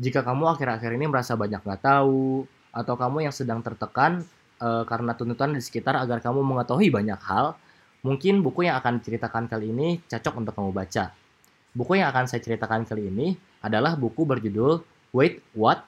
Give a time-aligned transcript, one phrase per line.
[0.00, 4.22] Jika kamu akhir-akhir ini merasa banyak nggak tahu, atau kamu yang sedang tertekan
[4.62, 7.58] uh, karena tuntutan di sekitar agar kamu mengetahui banyak hal,
[8.06, 11.12] mungkin buku yang akan diceritakan kali ini cocok untuk kamu baca.
[11.76, 15.86] Buku yang akan saya ceritakan kali ini adalah buku berjudul Wait, What?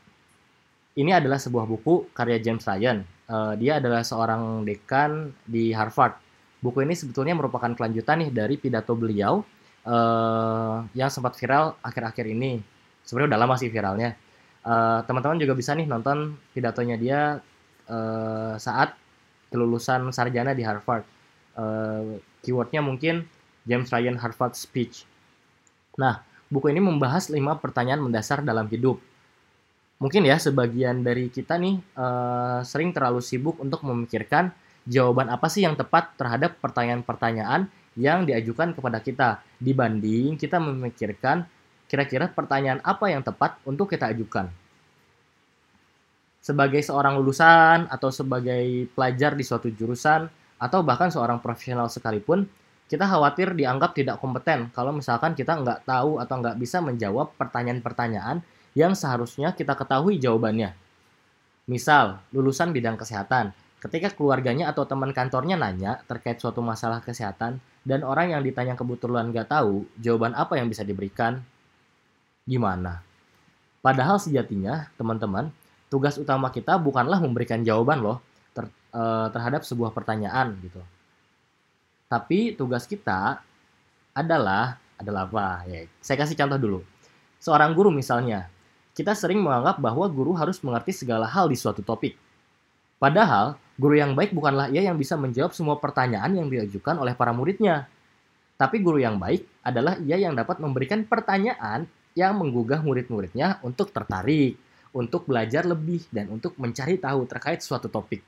[0.92, 3.06] Ini adalah sebuah buku karya James Ryan.
[3.30, 6.18] Uh, dia adalah seorang dekan di Harvard.
[6.60, 9.40] Buku ini sebetulnya merupakan kelanjutan nih dari pidato beliau
[9.86, 12.60] uh, yang sempat viral akhir-akhir ini
[13.06, 14.14] sebenarnya udah lama sih viralnya.
[14.62, 17.20] Uh, teman-teman juga bisa nih nonton pidatonya dia
[17.90, 18.94] uh, saat
[19.50, 21.04] kelulusan sarjana di Harvard.
[21.52, 23.28] Uh, keywordnya mungkin
[23.68, 25.04] James Ryan Harvard Speech.
[25.98, 29.00] Nah buku ini membahas lima pertanyaan mendasar dalam hidup.
[30.02, 34.50] Mungkin ya sebagian dari kita nih uh, sering terlalu sibuk untuk memikirkan
[34.82, 39.28] jawaban apa sih yang tepat terhadap pertanyaan-pertanyaan yang diajukan kepada kita.
[39.62, 41.46] Dibanding kita memikirkan
[41.92, 44.48] Kira-kira pertanyaan apa yang tepat untuk kita ajukan?
[46.40, 50.24] Sebagai seorang lulusan atau sebagai pelajar di suatu jurusan
[50.56, 52.48] atau bahkan seorang profesional sekalipun,
[52.88, 58.40] kita khawatir dianggap tidak kompeten kalau misalkan kita nggak tahu atau nggak bisa menjawab pertanyaan-pertanyaan
[58.72, 60.72] yang seharusnya kita ketahui jawabannya.
[61.68, 63.52] Misal, lulusan bidang kesehatan,
[63.84, 69.28] ketika keluarganya atau teman kantornya nanya terkait suatu masalah kesehatan, dan orang yang ditanya kebetulan
[69.28, 71.44] nggak tahu jawaban apa yang bisa diberikan,
[72.46, 73.02] gimana.
[73.82, 75.50] Padahal sejatinya, teman-teman,
[75.90, 78.18] tugas utama kita bukanlah memberikan jawaban loh
[78.54, 79.02] ter, e,
[79.34, 80.78] terhadap sebuah pertanyaan gitu.
[82.06, 83.42] Tapi tugas kita
[84.14, 85.66] adalah adalah apa?
[85.66, 86.80] Ya, saya kasih contoh dulu.
[87.42, 88.46] Seorang guru misalnya,
[88.94, 92.14] kita sering menganggap bahwa guru harus mengerti segala hal di suatu topik.
[93.02, 97.34] Padahal, guru yang baik bukanlah ia yang bisa menjawab semua pertanyaan yang diajukan oleh para
[97.34, 97.90] muridnya.
[98.54, 104.56] Tapi guru yang baik adalah ia yang dapat memberikan pertanyaan yang menggugah murid-muridnya untuk tertarik,
[104.92, 108.20] untuk belajar lebih, dan untuk mencari tahu terkait suatu topik.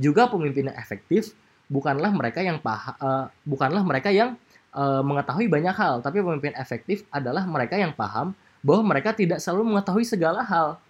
[0.00, 1.36] Juga pemimpin yang efektif
[1.68, 4.36] bukanlah mereka yang paham, uh, bukanlah mereka yang
[4.72, 8.32] uh, mengetahui banyak hal, tapi pemimpin efektif adalah mereka yang paham
[8.64, 10.80] bahwa mereka tidak selalu mengetahui segala hal.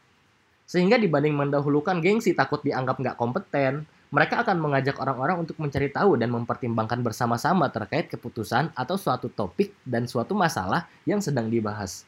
[0.65, 3.85] Sehingga dibanding mendahulukan gengsi takut dianggap nggak kompeten,
[4.15, 9.75] mereka akan mengajak orang-orang untuk mencari tahu dan mempertimbangkan bersama-sama terkait keputusan atau suatu topik
[9.83, 12.07] dan suatu masalah yang sedang dibahas.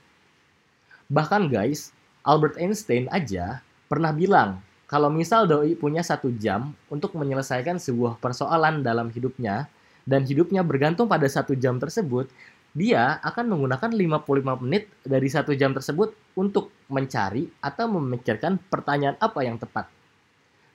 [1.10, 1.90] Bahkan guys,
[2.22, 3.58] Albert Einstein aja
[3.90, 9.66] pernah bilang kalau misal doi punya satu jam untuk menyelesaikan sebuah persoalan dalam hidupnya
[10.06, 12.30] dan hidupnya bergantung pada satu jam tersebut,
[12.70, 19.42] dia akan menggunakan 55 menit dari satu jam tersebut untuk mencari atau memikirkan pertanyaan apa
[19.42, 19.90] yang tepat.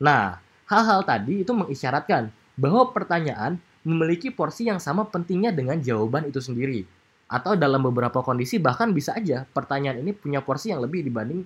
[0.04, 6.40] Nah, Hal-hal tadi itu mengisyaratkan bahwa pertanyaan memiliki porsi yang sama pentingnya dengan jawaban itu
[6.40, 6.88] sendiri.
[7.28, 11.44] Atau dalam beberapa kondisi bahkan bisa aja pertanyaan ini punya porsi yang lebih dibanding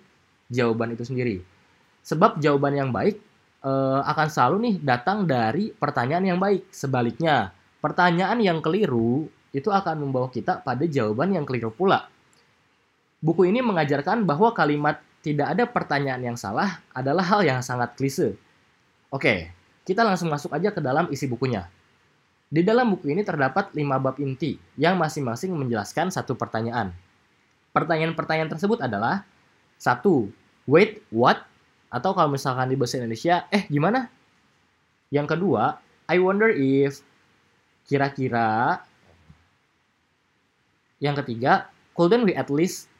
[0.53, 1.41] jawaban itu sendiri.
[2.05, 3.17] Sebab jawaban yang baik
[3.65, 3.71] e,
[4.05, 6.69] akan selalu nih datang dari pertanyaan yang baik.
[6.69, 7.49] Sebaliknya,
[7.81, 9.25] pertanyaan yang keliru
[9.57, 12.05] itu akan membawa kita pada jawaban yang keliru pula.
[13.25, 18.37] Buku ini mengajarkan bahwa kalimat tidak ada pertanyaan yang salah adalah hal yang sangat klise
[19.15, 19.47] Oke,
[19.87, 21.71] kita langsung masuk aja ke dalam isi bukunya.
[22.51, 26.91] Di dalam buku ini terdapat 5 bab inti yang masing-masing menjelaskan satu pertanyaan.
[27.71, 29.23] Pertanyaan-pertanyaan tersebut adalah
[29.79, 30.27] satu,
[30.67, 31.47] Wait, what?
[31.87, 34.11] Atau kalau misalkan di bahasa Indonesia, eh gimana?
[35.15, 35.79] Yang kedua,
[36.11, 36.99] I wonder if
[37.87, 38.83] kira-kira
[40.99, 42.91] yang ketiga, couldn't we at least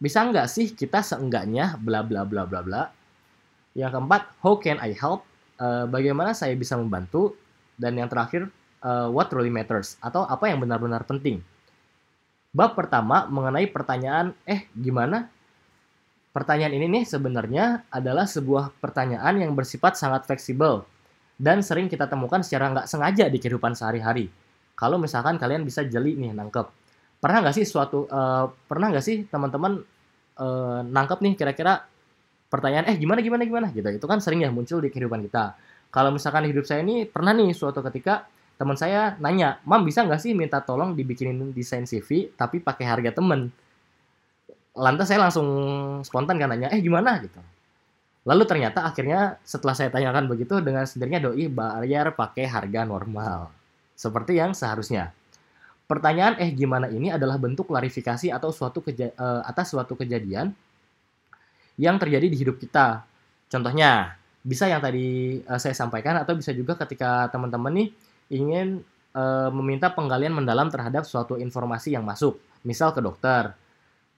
[0.00, 2.82] bisa nggak sih kita seenggaknya bla bla bla bla bla.
[3.76, 5.28] Yang keempat, how can I help?
[5.58, 7.34] Uh, bagaimana saya bisa membantu
[7.78, 8.50] dan yang terakhir
[8.82, 11.42] uh, what really matters atau apa yang benar-benar penting.
[12.50, 15.28] Bab pertama mengenai pertanyaan eh gimana?
[16.32, 20.86] Pertanyaan ini nih sebenarnya adalah sebuah pertanyaan yang bersifat sangat fleksibel
[21.38, 24.26] dan sering kita temukan secara nggak sengaja di kehidupan sehari-hari.
[24.78, 26.66] Kalau misalkan kalian bisa jeli nih nangkep.
[27.18, 29.82] Pernah nggak sih suatu uh, pernah nggak sih teman-teman
[30.38, 31.82] uh, nangkep nih kira-kira
[32.48, 33.66] pertanyaan eh gimana gimana gimana?
[33.72, 33.86] Gitu.
[33.88, 35.56] Itu kan sering ya muncul di kehidupan kita.
[35.88, 38.28] Kalau misalkan hidup saya ini pernah nih suatu ketika
[38.58, 43.10] teman saya nanya mam bisa nggak sih minta tolong dibikinin desain CV tapi pakai harga
[43.16, 43.48] temen?
[44.76, 45.48] Lantas saya langsung
[46.04, 47.20] spontan kan nanya eh gimana?
[47.20, 47.40] Gitu.
[48.28, 53.48] Lalu ternyata akhirnya setelah saya tanyakan begitu dengan sendirinya doi bayar pakai harga normal.
[53.96, 55.16] Seperti yang seharusnya.
[55.88, 60.52] Pertanyaan eh gimana ini adalah bentuk klarifikasi atau suatu keja uh, atas suatu kejadian
[61.78, 63.06] yang terjadi di hidup kita.
[63.48, 67.88] Contohnya, bisa yang tadi uh, saya sampaikan atau bisa juga ketika teman-teman nih
[68.34, 68.82] ingin
[69.16, 72.36] uh, meminta penggalian mendalam terhadap suatu informasi yang masuk,
[72.66, 73.54] misal ke dokter.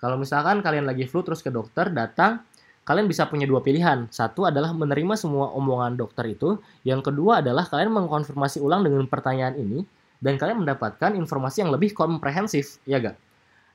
[0.01, 2.41] Kalau misalkan kalian lagi flu terus ke dokter datang,
[2.89, 4.09] kalian bisa punya dua pilihan.
[4.09, 9.61] Satu adalah menerima semua omongan dokter itu, yang kedua adalah kalian mengkonfirmasi ulang dengan pertanyaan
[9.61, 9.85] ini
[10.19, 13.17] dan kalian mendapatkan informasi yang lebih komprehensif, ya gak?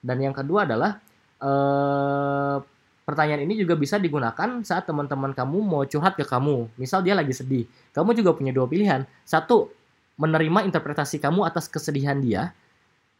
[0.02, 0.98] Dan yang kedua adalah
[1.42, 2.58] eh,
[3.06, 6.68] pertanyaan ini juga bisa digunakan saat teman-teman kamu mau curhat ke kamu.
[6.76, 9.06] Misal dia lagi sedih, kamu juga punya dua pilihan.
[9.24, 9.72] Satu,
[10.18, 12.52] menerima interpretasi kamu atas kesedihan dia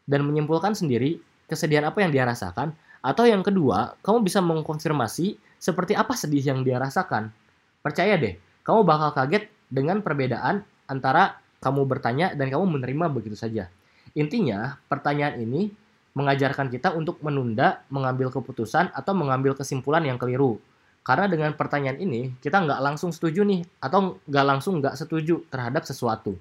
[0.04, 2.74] dan menyimpulkan sendiri kesedihan apa yang dia rasakan.
[3.00, 7.30] Atau yang kedua, kamu bisa mengkonfirmasi seperti apa sedih yang dia rasakan.
[7.78, 8.34] Percaya deh,
[8.66, 13.70] kamu bakal kaget dengan perbedaan antara kamu bertanya dan kamu menerima begitu saja.
[14.18, 15.70] Intinya, pertanyaan ini
[16.16, 20.56] mengajarkan kita untuk menunda mengambil keputusan atau mengambil kesimpulan yang keliru.
[21.04, 25.84] Karena dengan pertanyaan ini, kita nggak langsung setuju nih, atau nggak langsung nggak setuju terhadap
[25.86, 26.34] sesuatu.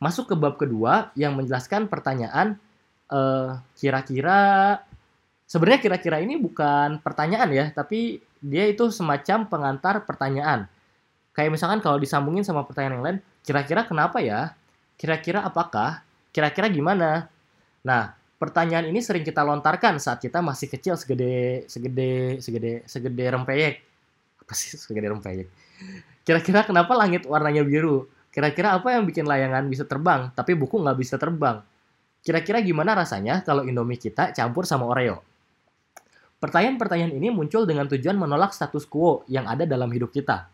[0.00, 2.56] Masuk ke bab kedua yang menjelaskan pertanyaan
[3.12, 4.38] eh, kira-kira
[5.44, 10.64] sebenarnya kira-kira ini bukan pertanyaan ya, tapi dia itu semacam pengantar pertanyaan.
[11.36, 14.56] Kayak misalkan kalau disambungin sama pertanyaan yang lain, kira-kira kenapa ya?
[14.96, 16.00] Kira-kira apakah?
[16.32, 17.28] Kira-kira gimana?
[17.84, 23.74] Nah, pertanyaan ini sering kita lontarkan saat kita masih kecil segede segede segede segede rempeyek.
[24.44, 25.48] Apa sih segede rempeyek?
[26.26, 28.08] Kira-kira kenapa langit warnanya biru?
[28.34, 31.64] Kira-kira apa yang bikin layangan bisa terbang, tapi buku nggak bisa terbang?
[32.20, 35.24] Kira-kira gimana rasanya kalau Indomie kita campur sama Oreo?
[36.36, 40.52] Pertanyaan-pertanyaan ini muncul dengan tujuan menolak status quo yang ada dalam hidup kita.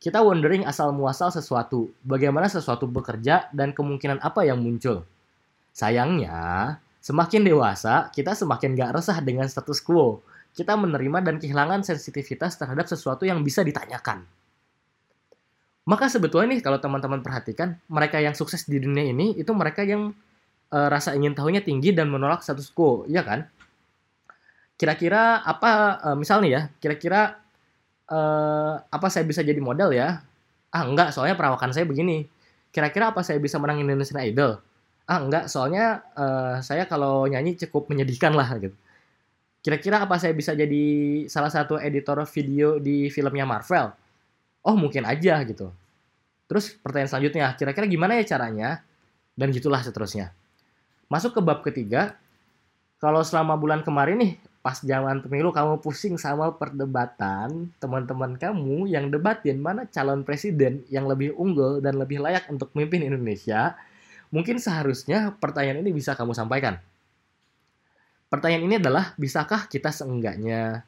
[0.00, 5.04] Kita wondering asal muasal sesuatu, bagaimana sesuatu bekerja, dan kemungkinan apa yang muncul.
[5.76, 10.24] Sayangnya, semakin dewasa, kita semakin gak resah dengan status quo.
[10.56, 14.24] Kita menerima dan kehilangan sensitivitas terhadap sesuatu yang bisa ditanyakan.
[15.84, 20.16] Maka sebetulnya nih kalau teman-teman perhatikan, mereka yang sukses di dunia ini itu mereka yang
[20.72, 23.44] e, rasa ingin tahunya tinggi dan menolak status quo, ya kan?
[24.80, 27.36] Kira-kira apa e, misal nih ya, kira-kira
[28.08, 28.18] e,
[28.80, 30.24] apa saya bisa jadi model ya?
[30.72, 32.24] Ah enggak, soalnya perawakan saya begini.
[32.72, 34.56] Kira-kira apa saya bisa menang Indonesian Idol?
[35.04, 38.72] Ah enggak, soalnya uh, saya kalau nyanyi cukup menyedihkan lah gitu.
[39.64, 40.84] Kira-kira apa saya bisa jadi
[41.28, 43.92] salah satu editor video di filmnya Marvel?
[44.64, 45.72] Oh mungkin aja gitu.
[46.48, 48.84] Terus pertanyaan selanjutnya, kira-kira gimana ya caranya?
[49.36, 50.32] Dan gitulah seterusnya.
[51.08, 52.16] Masuk ke bab ketiga,
[53.00, 54.32] kalau selama bulan kemarin nih,
[54.64, 61.04] pas zaman pemilu kamu pusing sama perdebatan, teman-teman kamu yang debatin mana calon presiden yang
[61.04, 63.76] lebih unggul dan lebih layak untuk memimpin Indonesia,
[64.34, 66.82] Mungkin seharusnya pertanyaan ini bisa kamu sampaikan.
[68.26, 70.82] Pertanyaan ini adalah, bisakah kita seenggaknya?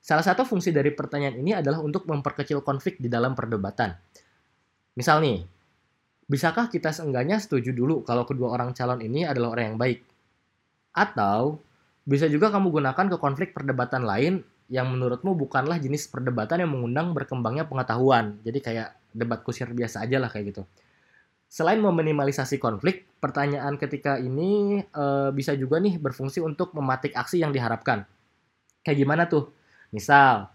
[0.00, 3.92] Salah satu fungsi dari pertanyaan ini adalah untuk memperkecil konflik di dalam perdebatan.
[4.96, 5.44] Misal nih,
[6.24, 10.00] bisakah kita seenggaknya setuju dulu kalau kedua orang calon ini adalah orang yang baik?
[10.96, 11.60] Atau,
[12.08, 14.40] bisa juga kamu gunakan ke konflik perdebatan lain
[14.72, 18.40] yang menurutmu bukanlah jenis perdebatan yang mengundang berkembangnya pengetahuan.
[18.40, 20.64] Jadi kayak debat kusir biasa aja lah kayak gitu.
[21.56, 27.48] Selain meminimalisasi konflik, pertanyaan ketika ini e, bisa juga nih berfungsi untuk mematik aksi yang
[27.48, 28.04] diharapkan.
[28.84, 29.48] Kayak gimana tuh?
[29.88, 30.52] Misal,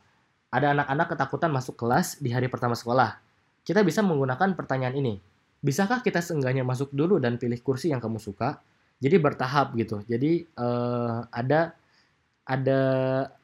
[0.53, 3.18] ada anak-anak ketakutan masuk kelas di hari pertama sekolah.
[3.65, 5.18] Kita bisa menggunakan pertanyaan ini.
[5.65, 8.62] Bisakah kita seenggaknya masuk dulu dan pilih kursi yang kamu suka?
[9.01, 10.06] Jadi bertahap gitu.
[10.06, 10.68] Jadi e,
[11.33, 11.74] ada
[12.45, 12.81] ada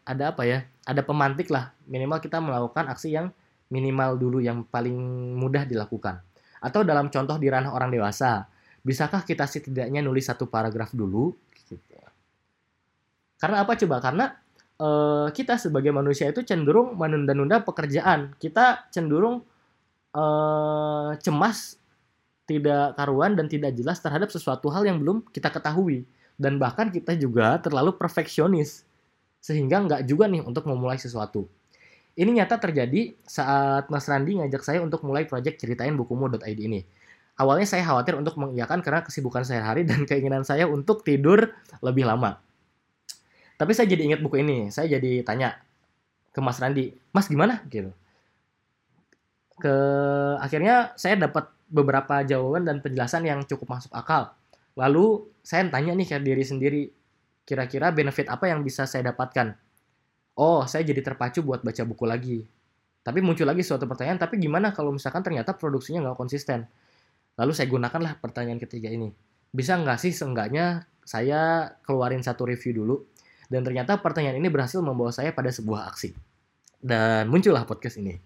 [0.06, 0.62] ada apa ya?
[0.86, 1.74] Ada pemantik lah.
[1.90, 3.34] Minimal kita melakukan aksi yang
[3.74, 4.94] minimal dulu yang paling
[5.34, 6.22] mudah dilakukan.
[6.60, 8.50] Atau dalam contoh di ranah orang dewasa,
[8.82, 11.36] bisakah kita setidaknya nulis satu paragraf dulu?
[11.54, 11.78] Gitu.
[13.38, 14.02] Karena apa coba?
[14.02, 14.26] Karena
[14.82, 18.34] uh, kita sebagai manusia itu cenderung menunda-nunda pekerjaan.
[18.42, 19.46] Kita cenderung
[20.18, 21.78] uh, cemas,
[22.50, 26.08] tidak karuan dan tidak jelas terhadap sesuatu hal yang belum kita ketahui.
[26.38, 28.86] Dan bahkan kita juga terlalu perfeksionis.
[29.42, 31.46] Sehingga nggak juga nih untuk memulai sesuatu.
[32.18, 36.82] Ini nyata terjadi saat Mas Randi ngajak saya untuk mulai proyek ceritain bukumu.id ini.
[37.38, 41.54] Awalnya saya khawatir untuk mengiyakan karena kesibukan sehari-hari dan keinginan saya untuk tidur
[41.86, 42.42] lebih lama.
[43.62, 44.74] Tapi saya jadi ingat buku ini.
[44.74, 45.62] Saya jadi tanya
[46.34, 47.62] ke Mas Randi, Mas gimana?
[47.70, 47.94] Gitu.
[49.62, 49.78] Ke
[50.42, 54.34] akhirnya saya dapat beberapa jawaban dan penjelasan yang cukup masuk akal.
[54.74, 56.84] Lalu saya tanya nih ke diri sendiri,
[57.46, 59.54] kira-kira benefit apa yang bisa saya dapatkan
[60.38, 62.40] oh saya jadi terpacu buat baca buku lagi.
[63.02, 66.68] Tapi muncul lagi suatu pertanyaan, tapi gimana kalau misalkan ternyata produksinya nggak konsisten?
[67.40, 69.16] Lalu saya gunakanlah pertanyaan ketiga ini.
[69.50, 72.96] Bisa nggak sih seenggaknya saya keluarin satu review dulu?
[73.48, 76.12] Dan ternyata pertanyaan ini berhasil membawa saya pada sebuah aksi.
[76.84, 78.20] Dan muncullah podcast ini.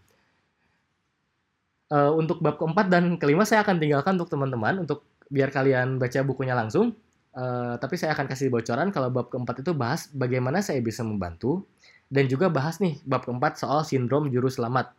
[1.91, 6.19] Uh, untuk bab keempat dan kelima saya akan tinggalkan untuk teman-teman untuk biar kalian baca
[6.25, 6.97] bukunya langsung.
[7.31, 11.63] Uh, tapi saya akan kasih bocoran kalau bab keempat itu bahas bagaimana saya bisa membantu
[12.11, 14.91] dan juga bahas nih bab keempat soal sindrom juru selamat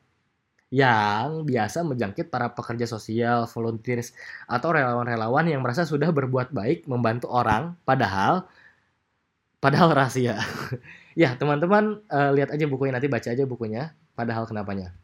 [0.73, 4.17] yang biasa menjangkit para pekerja sosial, volunteers,
[4.49, 8.49] atau relawan-relawan yang merasa sudah berbuat baik membantu orang, padahal
[9.61, 10.41] padahal rahasia.
[11.23, 14.97] ya, teman-teman uh, lihat aja bukunya nanti baca aja bukunya, padahal kenapanya.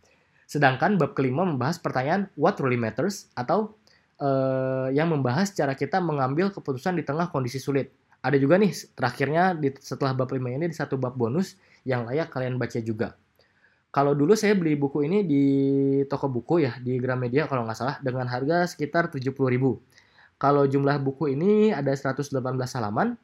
[0.48, 3.76] Sedangkan bab kelima membahas pertanyaan what really matters atau
[4.24, 7.92] uh, yang membahas cara kita mengambil keputusan di tengah kondisi sulit.
[8.24, 12.30] Ada juga nih terakhirnya di, setelah bab 5 ini di satu bab bonus yang layak
[12.30, 13.14] kalian baca juga.
[13.88, 15.44] Kalau dulu saya beli buku ini di
[16.06, 19.32] toko buku ya, di Gramedia kalau nggak salah, dengan harga sekitar 70.000.
[20.38, 22.30] Kalau jumlah buku ini ada 118
[22.78, 23.16] halaman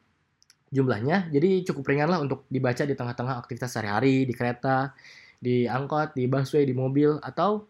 [0.73, 4.91] jumlahnya, jadi cukup ringan lah untuk dibaca di tengah-tengah aktivitas sehari-hari, di kereta,
[5.39, 7.63] di angkot, di busway, di mobil, atau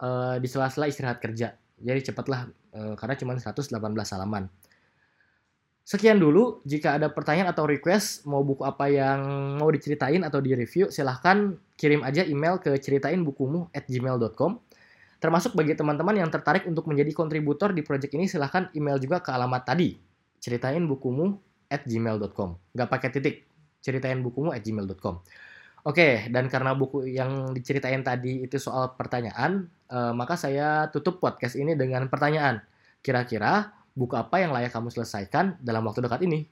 [0.00, 1.52] uh, di sela-sela istirahat kerja.
[1.76, 3.74] Jadi cepatlah, uh, karena cuma 118
[4.14, 4.46] halaman.
[5.88, 10.92] Sekian dulu, jika ada pertanyaan atau request mau buku apa yang mau diceritain atau di-review,
[10.92, 14.60] silahkan kirim aja email ke ceritainbukumu at gmail.com.
[15.16, 19.32] Termasuk bagi teman-teman yang tertarik untuk menjadi kontributor di project ini, silahkan email juga ke
[19.32, 19.96] alamat tadi,
[20.44, 21.40] ceritainbukumu
[21.72, 22.76] at gmail.com.
[22.76, 23.48] Gak pakai titik,
[23.80, 25.24] ceritainbukumu at gmail.com.
[25.88, 31.56] Oke, dan karena buku yang diceritain tadi itu soal pertanyaan, eh, maka saya tutup podcast
[31.56, 32.60] ini dengan pertanyaan.
[33.00, 36.46] Kira-kira buku apa yang layak kamu selesaikan dalam waktu dekat ini?